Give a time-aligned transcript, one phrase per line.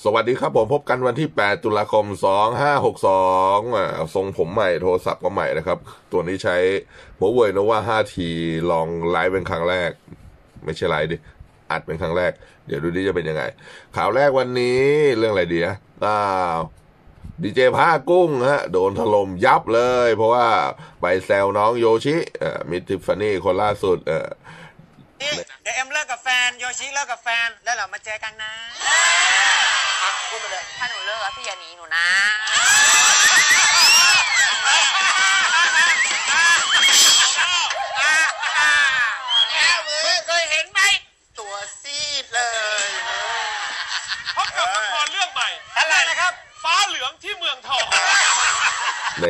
[0.00, 2.04] สวัสดีครับผมพบกันวันที่ 8 ตุลาคม
[2.90, 5.78] 2562อ่าทรงผมใหม่โทรศัพท์ก็ใหม่นะครับ
[6.12, 6.56] ตัวนี้ใช้
[7.18, 8.16] หัวเว่ยโนวา 5T
[8.70, 9.90] ลองไลฟ์เป็นครั้งแรก
[10.64, 11.16] ไม่ใช่ไลฟ์ดิ
[11.70, 12.32] อัดเป็นครั้งแรก
[12.66, 13.42] เดี๋ยวดูดิจะเป็นยังไง
[13.96, 14.82] ข่าวแรกวันนี้
[15.18, 16.18] เรื่องอะไรดีอะอ้า
[16.56, 16.60] ว
[17.42, 20.46] ดีเจผ้ากุ้งฮะโดนถล่มยับเลย เพราะว่า
[21.00, 24.28] ไปแซวน้องโยชิอ่อมิทิฟฟานี่คนล่าสุดเอ่อ
[25.22, 28.52] นี่เดี๋ยวเอ็มเลิกกับแฟนโยชิเลิกกับแฟนแล้วเรามาเจอกันนะ
[30.02, 32.06] อะพูดไปเลยถ้าหนูเลิกอะพี่อย่าหนีหนูนะ
[39.86, 40.80] มึงเคยเห็นไหม
[41.38, 42.40] ตัวซีดเล
[42.86, 42.88] ย
[44.36, 46.32] พบกับละครเรื่องใหม่อะไรนะครับ
[46.62, 47.86] ฟ้าเหลืองที่เมืองทอง
[49.20, 49.26] ใน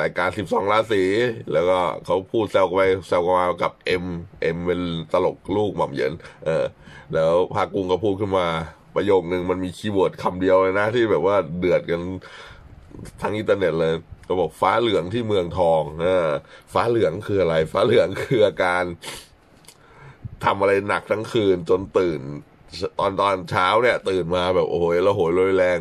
[0.00, 1.02] รายการ12ราศี
[1.52, 4.04] แล้วก็เขาพูดแซวกันไปแซวกันมากับเอ็ม
[4.40, 4.80] เอ็มเป็น
[5.12, 6.12] ตลกลูกหม่อมเหยิน
[6.44, 6.64] เออ
[7.14, 8.46] แล้วภาคกุ้งก็พูดขึ้นมา
[8.94, 12.00] ประโยคนึงมันมีคีย์เวิร์ดคำเดียวเลยนะที่แบบว่าเดือดกัน
[13.22, 13.94] ทั้งอินเทอร์เน็ตเลย
[14.28, 16.26] ก็บอกฟ้าเหลืองที่เมืองทองเออ
[16.72, 18.82] ฟ้าเหลืองคืออะไร ฟ้าเหลืองคืออาการ
[20.44, 22.20] ทำอะไรหนักทั้งคืนจนตื่น
[22.98, 25.78] ตอนตอนเช้าเนี่ย ตื่นมาแบบโอ้โหแล้วโหยโรยแรง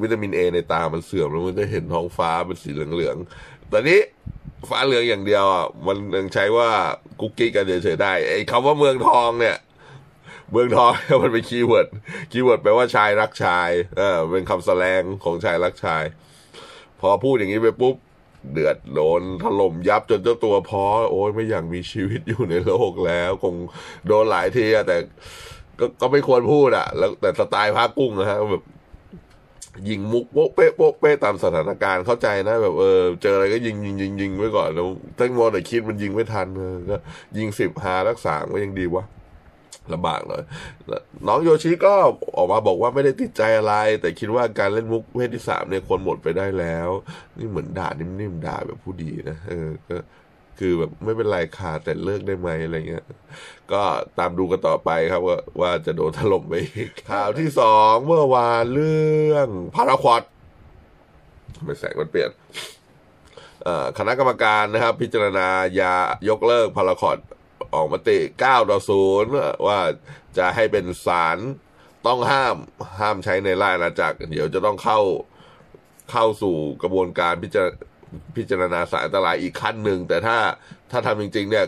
[0.00, 4.00] วิตามินเอในตามันเสื่อมแล้วมันจะเห็นท้องฟ้าเป็นสีเหลืองๆตอนนี้
[4.68, 6.68] ฟ้าเหลืองอย่างเดียวอะมันยังใช้ว่า
[7.20, 9.56] กุ๊กกิ๊กกันเฉยๆได้ไอ้คำว่าเมืองทองเนี่ย
[10.50, 11.88] เมืองทองมันเป็น keyword
[12.30, 16.04] keyword แปลว่าชายรักชายเออเป็นคำแสลงของชายรักชาย
[17.00, 17.96] พอพูดอย่างนี้ไปปุ๊บ
[18.52, 23.54] เดือดโดนถล่มยับจนเจ้าตัวพอโอ้ยไม่อยากมีชีวิตอยู่ในโลกแล้ว คง
[24.06, 24.96] โดนหลายทีอะแต่
[25.78, 28.64] ก็ก็ไม่ควรพูดอะแล้วแต่สไตล์พากุ้งนะฮะแบบ
[29.88, 34.86] ยิงมุกโป๊ะเป๊ะโป๊ะเป๊ะตามสถานการณ์เข้าใจนะ แบบเออเจออะไรก็ยิงยิงยิงยิงไว้ก่อนแล้ว
[35.18, 36.96] ตั้งโมแต่คิดมันยิงไม่ทันเออก็
[37.38, 39.04] ยิงสิบหารักษาก็ยังดีวะ
[39.92, 40.42] ลำบากหน่อย
[41.26, 41.94] น้องโยชิก็
[42.36, 46.88] ออกมาบอกว่าไม่ได้ติดใจอะไร แต่คิดว่าการเล่นมุกเพศที่สามเนี่ยควรหมดไปได้แล้ว
[47.38, 49.96] นี่เหมือนด่านิ่มๆด่าแบบผู้ดีนะเออก็
[50.58, 53.06] คือแบบไม่เป็นไรค่ะแต่เลิกได้ไหมอะไรเงี้ย
[53.72, 53.82] ก็
[54.18, 56.54] ตามดูกันต่อไปครับว่าว่าจะโดนถล่มไป
[57.10, 60.22] ข่าวที่สองเมื่อวานเรื่องพาราควอด
[61.64, 62.30] ไม่แสงมันเปลี่ยน
[63.98, 65.48] คณะกรรมการนะครับ พิจารณา
[65.80, 65.94] ยา
[66.28, 67.18] ยกเลิกพาราคอด
[67.74, 68.78] ออกมติ 9 ต่อ
[69.26, 69.78] 0 ว่า
[70.38, 71.38] จะให้เป็นสาร
[72.06, 72.56] ต้องห้าม
[73.00, 75.00] ห้ามใช้ในราชอาณาจักร เดี๋ยวจะต้องเข้า
[76.12, 77.66] เข้าสู่กระบวนการพิจาร
[78.36, 80.36] พิจารณาสารอันตรายอีกขั้นหนึ่ง แต่ถ้า
[80.90, 81.64] ถ้าทำจริง ๆ เนี่ย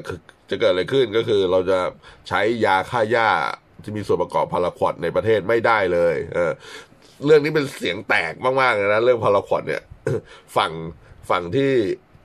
[0.50, 1.78] จะเกิดอะไรขึ้นก็คือเราจะ
[2.28, 3.28] ใช้ยาฆ่าหญ้า
[3.82, 6.52] ที่มีส่วนประกอบพาราควอดในประเทศไม่ได้เลย เออ
[7.24, 9.82] เรื่องนี้เป็นเสียงแตกมากๆเลยนะเรื่องพาราควอดเนี่ย
[10.56, 10.72] ฝั่ง
[11.30, 11.70] ฝั่งที่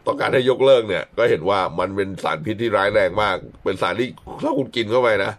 [0.06, 4.08] ต้องการให้ยกเลิกเนี่ย ก็เห็นว่ามันเป็นสารพิษที่ร้ายแรงมาก เป็นสารที่
[4.44, 5.32] ถ้าคุณกินเข้าไปนะ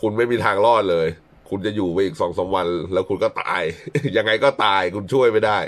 [0.00, 1.06] คุณไม่มีทางรอดเลย
[1.52, 3.62] คุณจะอยู่ไปอีกสองสามวัน แล้วคุณก็ตาย
[4.16, 5.58] ยังไงก็ตายคุณช่วยไม่ได้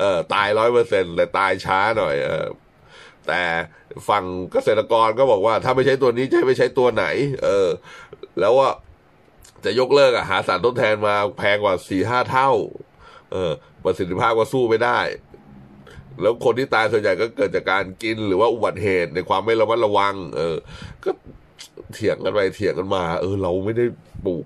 [0.00, 2.46] เออตายร้อยเปอร์เซ็นต์แต่ตายช้าหน่อย เออ
[3.26, 3.42] แต่
[4.08, 7.04] ฝั่งเกษตรกรก็บอกว่า ถ้าไม่ใช้ตัวนี้จะให้ไปใช้ตัวไหน
[7.44, 7.68] เออ
[8.40, 8.70] แล้วว่า
[9.64, 12.50] จะยกเลิกอะหาสารทดแทนมาแพงกว่าสี่ห้าเท่า
[13.32, 13.52] เออ
[13.84, 15.00] ประสิทธิภาพก็สู้ไม่ได้
[16.20, 20.56] แล้วคนที่ตายส่วนใหญ่ก็เกิดจากการกินหรือว่าอุบัติเหตุในความไม่ระมัดระวัง เออ
[21.04, 21.10] ก็
[21.94, 23.86] เถียงกันไปเถียงกันมา เออ เราไม่ได้
[24.26, 24.44] ปลูก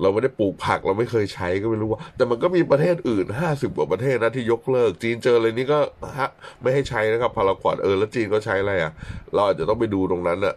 [0.00, 5.78] เราไม่ได้ปลูกผักเราไม่เคยใช้ก็ไม่รู้ว่า แต่มันก็มีประเทศอื่นห้าสิบกว่าประเทศนะที่ยกเลิก จีนเจอเลยนี่ก็
[6.18, 6.30] ฮะ
[6.62, 8.92] ไม่ให้ใช้นะครับพาราควอดเออแล้วจีนก็ใช้อะไรอะ
[9.34, 10.54] เราอาจจะต้องไปดูตรงนั้นอะ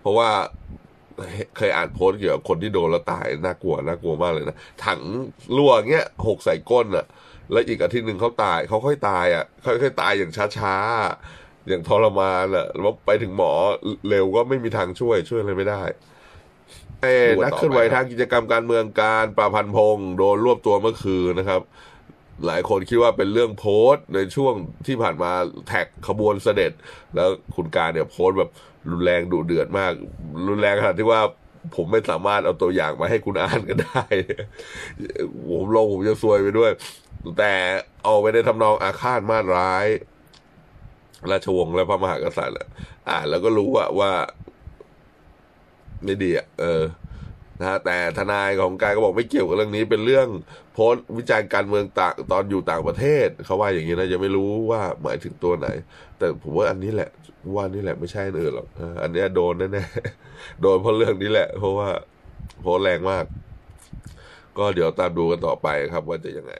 [0.00, 0.28] เพราะว่า
[1.56, 5.00] เคยอ่านโพสต์เกี่ยวกับคนที่โดนแล้วตายน่ากลัวน่ากลัวมากเลยนะถัง
[5.56, 7.06] รั่วเงี้ยหกใส่ก้นอะ
[7.52, 13.52] แล้วอีกอาทิตย์หนึ่งเขาตายเขาค่อยตายอะค่อยๆตายอย่างช้าๆอย่างทรมานอะแล้วไปถึงหมอ
[14.08, 15.82] เร็วก็ไม่มีทางช่วยช่วยอะไรไม่ได้
[17.44, 21.62] นักเคลื่อนไหวทางกิจกรรมการเมืองการประพันธ์พงศ์โดนรวบตัวเมื่อคืนนะครับ
[22.46, 24.54] หลายคนคิดว่าเป็นเรื่องโพสต์ในช่วง
[24.86, 25.32] ที่ผ่านมา
[25.68, 26.72] แท็กขบวนเสด็จ
[27.14, 28.50] แล้วคุณการเนี่ยโพสต์แบบ
[28.90, 29.92] รุนแรงดุเดือดมาก
[30.48, 31.20] รุนแรงขนาดที่ว่า
[31.76, 34.04] ผมไม่สามารถเอาตัวอย่างมาให้คุณอ่านก็ได้
[35.48, 36.70] ผมลงผมจะซวยไปด้วย
[37.38, 37.54] แต่
[38.02, 39.86] เอาไปในทำนองอาฆาตมาตร้าย
[41.30, 42.68] ราชวงศ์และพระมหากษัตริย์อะ
[43.10, 44.10] อ่านแล้วก็รู้ว่าว่า
[46.04, 46.82] ไม่ดีอะเออ
[47.60, 50.28] นะฮะแต่ทนายของกายก็บอกไม่เกี่ยวกับเรื่องนี้ เป็นเรื่อง
[50.72, 55.68] โพสต์วิจารณ์การเมืองต่างตอนอยู่ต่างประเทศเขาว่าอย่างนี้นะยังไม่รู้ว่าหมายถึงตัวไหน
[56.18, 57.10] แต่ผมว่าอันนี้แหละ
[57.54, 58.68] ว่านี่แหละไม่ใช่อันอื่นหรอก
[59.02, 61.88] อันนี้โดนแน่ๆโดนเพราะเรื่องนี้แหละ เพราะว่า
[62.60, 63.24] โพสต์แรงมาก
[64.58, 66.52] ก็เดี๋ยวตามดูกันต่อไปครับว่าจะยังไง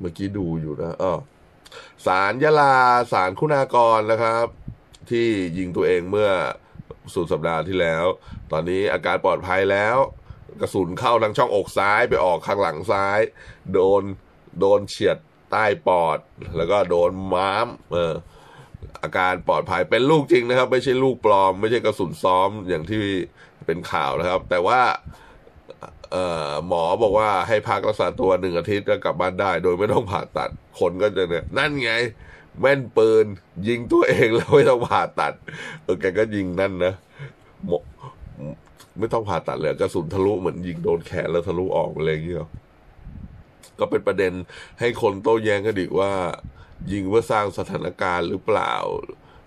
[0.00, 1.12] เมื่อกี้ดูอยู่นะอ๋อ
[2.06, 2.74] สารยะลา
[3.12, 4.46] สารคุณากรนะครับ
[5.10, 5.26] ที่
[5.58, 6.30] ยิงตัวเองเมื่อ
[7.14, 8.04] สุดสัปดาห์ที่แล้ว
[8.52, 9.96] ตอนนี้อาการปลอดภัยแล้ว
[10.60, 13.18] กระสุนเข้าทางช่องอกซ้ายไปออกข้างหลังซ้าย
[13.72, 14.02] โดน
[14.60, 15.16] โดนเฉียด
[15.50, 16.18] ใต้ปอด
[16.56, 18.14] แล้วก็โดนม้าม เออ
[19.02, 23.02] อาการปลอดภัยเป็นลูกจริงนะครับ ไม่ใช่ลูกปลอม ไม่ใช่กระสุนซ้อมอย่างที่
[23.66, 24.80] เป็นข่าวนะครับ แต่ว่า
[26.12, 31.92] เออหมอบอกว่าให้พักรักษาตัวหนึ่งอาทิตย์ก็กลับบ้านได้ โดยไม่ต้องผ่าตัด คนก็จะเนี่ยนั่นไง
[32.60, 33.26] แม่นปืน
[33.68, 35.32] ยิงตัวเองแล้วไม่ต้องผ่าตัด
[35.82, 36.94] เออแกก็ยิงนั่นนะ
[37.66, 37.72] หม
[38.98, 42.48] ไม่ต้องผ่าตัดเลยกระสุนทะลุเหมือนยิงโดนแขนแล้วทะลุออกอะไรอย่างเงี้ย
[43.78, 44.32] ก็เป็นประเด็น
[44.80, 46.10] ให้คนโต้แย้งกันอีกว่า
[46.92, 48.74] ยิงเพื่อสร้างสถานการณ์หรือเปล่า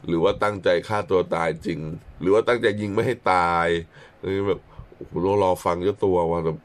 [0.08, 1.80] หรือว่าตั้งใจฆ่าตัวตายจริง
[2.22, 3.68] หรือว่าตั้งใจยิงไม่ให้ตาย
[4.34, 4.62] นี่แบบ
[5.10, 6.58] โอ้โหรอฟังเจ้าตัวว่าแบบ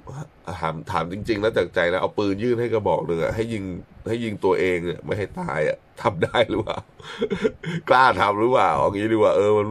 [0.60, 3.64] ถามถามจริงๆนะจากใจนะเอาปืนยื่นให้กระบอกหนึ่งอะให้ยิง
[4.08, 6.78] ให้ยิงตัวเองเนี่ยไม่ให้ตายอะทำได้หรือเปล่า
[7.90, 9.66] กล้าทำหรือเปล่าเอางนี้ดีกว่าเออมัน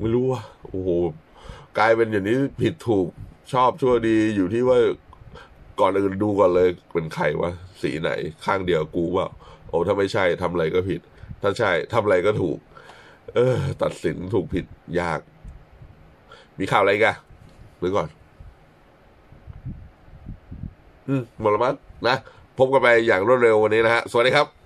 [0.00, 0.90] ไม่รู้ว่าโอ้โห
[1.78, 3.08] กลายเป็นอย่างนี้ผิดถูก
[3.52, 4.78] ชอบชั่วดีอยู่ที่ว่า
[5.80, 7.50] ก่อนอื่นดูก่อนเลยเป็นใครวะ
[7.82, 8.10] สีไหน
[8.44, 9.26] ข้างเดียวกูว่า
[9.68, 11.00] โอ้ถ้าไม่ใช่ทำอะไรก็ผิด
[11.42, 12.58] ถ้าใช่ทำอะไรก็ถูก
[13.34, 14.64] เออ ตัดสินถูกผิด
[15.00, 15.20] ยาก
[16.58, 17.14] มีข่าวอะไรกัน
[17.84, 18.08] หรือก่อน
[21.08, 21.74] อืมหมดและมั้ง
[22.06, 22.16] นะ
[22.58, 24.63] พบกันไปอย่างรวดเร็ววันนี้นะฮะ สวัสดีครับ